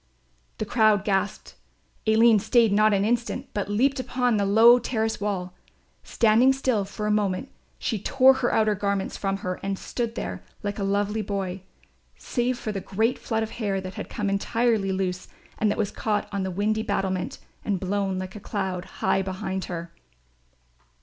[0.57, 1.53] The crowd gasped.
[2.07, 5.53] Aline stayed not an instant, but leaped upon the low terrace wall.
[6.01, 10.41] Standing still for a moment she tore her outer garments from her and stood there
[10.63, 11.61] like a lovely boy,
[12.17, 15.27] save for the great flood of hair that had come entirely loose
[15.59, 19.65] and that was caught on the windy battlement and blown like a cloud high behind
[19.65, 19.91] her.